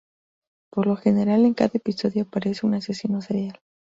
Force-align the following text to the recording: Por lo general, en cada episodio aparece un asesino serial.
Por 0.71 0.87
lo 0.87 0.95
general, 0.95 1.45
en 1.45 1.53
cada 1.53 1.69
episodio 1.75 2.23
aparece 2.23 2.65
un 2.65 2.73
asesino 2.73 3.21
serial. 3.21 3.59